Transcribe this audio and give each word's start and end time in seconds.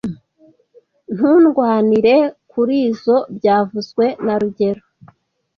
Ntundwanire 1.13 2.15
kurizoi 2.51 3.25
byavuzwe 3.37 4.05
na 4.25 4.35
rugero 4.41 4.83